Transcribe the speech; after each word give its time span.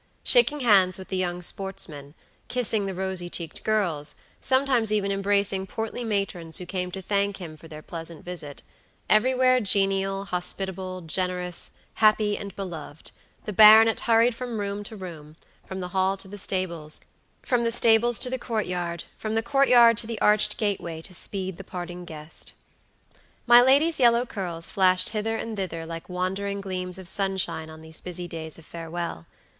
Shaking 0.23 0.61
hands 0.61 0.97
with 0.97 1.09
the 1.09 1.15
young 1.15 1.43
sportsmen; 1.43 2.15
kissing 2.47 2.87
the 2.87 2.95
rosy 2.95 3.29
cheeked 3.29 3.63
girls; 3.63 4.15
sometimes 4.39 4.91
even 4.91 5.11
embracing 5.11 5.67
portly 5.67 6.03
matrons 6.03 6.57
who 6.57 6.65
came 6.65 6.89
to 6.93 7.03
thank 7.03 7.37
him 7.37 7.55
for 7.55 7.67
their 7.67 7.83
pleasant 7.83 8.25
visit; 8.25 8.63
everywhere 9.07 9.59
genial, 9.59 10.25
hospitable, 10.25 11.01
generous, 11.01 11.73
happy, 12.01 12.35
and 12.35 12.55
beloved, 12.55 13.11
the 13.45 13.53
baronet 13.53 13.99
hurried 13.99 14.33
from 14.33 14.59
room 14.59 14.83
to 14.85 14.95
room, 14.95 15.35
from 15.67 15.81
the 15.81 15.89
hall 15.89 16.17
to 16.17 16.27
the 16.27 16.39
stables, 16.39 17.01
from 17.43 17.63
the 17.63 17.71
stables 17.71 18.17
to 18.17 18.31
the 18.31 18.39
court 18.39 18.65
yard, 18.65 19.03
from 19.19 19.35
the 19.35 19.43
court 19.43 19.69
yard 19.69 19.99
to 19.99 20.07
the 20.07 20.19
arched 20.19 20.57
gateway 20.57 20.99
to 20.99 21.13
speed 21.13 21.57
the 21.57 21.63
parting 21.63 22.05
guest. 22.05 22.53
My 23.45 23.61
lady's 23.61 23.99
yellow 23.99 24.25
curls 24.25 24.71
flashed 24.71 25.09
hither 25.09 25.35
and 25.37 25.55
thither 25.55 25.85
like 25.85 26.09
wandering 26.09 26.59
gleams 26.59 26.97
of 26.97 27.07
sunshine 27.07 27.69
on 27.69 27.81
these 27.81 28.01
busy 28.01 28.27
days 28.27 28.57
of 28.57 28.65
farewell. 28.65 29.27